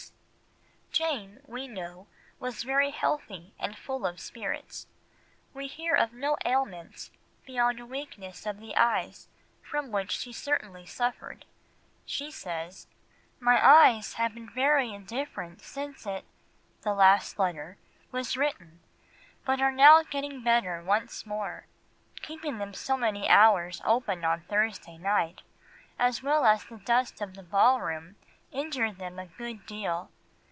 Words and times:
[Illustration: 0.99 1.17
JANE 1.29 1.37
AUSTEN] 1.37 1.43
Jane, 1.47 1.53
we 1.53 1.67
know, 1.69 2.07
was 2.37 2.63
very 2.63 2.91
healthy 2.91 3.53
and 3.57 3.77
full 3.77 4.05
of 4.05 4.19
spirits, 4.19 4.87
we 5.53 5.67
hear 5.67 5.95
of 5.95 6.11
no 6.11 6.35
ailments 6.45 7.11
beyond 7.45 7.79
a 7.79 7.85
weakness 7.85 8.45
of 8.45 8.59
the 8.59 8.75
eyes 8.75 9.29
from 9.63 9.89
which 9.91 10.11
she 10.11 10.33
certainly 10.33 10.85
suffered; 10.85 11.45
she 12.05 12.29
says, 12.29 12.87
"My 13.39 13.65
eyes 13.65 14.15
have 14.15 14.33
been 14.33 14.49
very 14.49 14.93
indifferent 14.93 15.61
since 15.61 16.05
it 16.05 16.25
[the 16.81 16.93
last 16.93 17.39
letter] 17.39 17.77
was 18.11 18.35
written, 18.35 18.81
but 19.45 19.61
are 19.61 19.71
now 19.71 20.03
getting 20.03 20.43
better 20.43 20.83
once 20.83 21.25
more; 21.25 21.67
keeping 22.21 22.57
them 22.57 22.73
so 22.73 22.97
many 22.97 23.29
hours 23.29 23.81
open 23.85 24.25
on 24.25 24.41
Thursday 24.41 24.97
night, 24.97 25.41
as 25.97 26.21
well 26.21 26.45
as 26.45 26.65
the 26.65 26.77
dust 26.77 27.21
of 27.21 27.33
the 27.35 27.43
ballroom, 27.43 28.17
injured 28.51 28.97
them 28.97 29.17
a 29.17 29.25
good 29.25 29.65
deal. 29.65 30.11